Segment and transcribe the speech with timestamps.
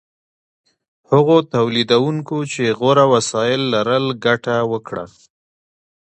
[1.11, 5.05] هغو تولیدونکو چې غوره وسایل لرل ګټه وکړه.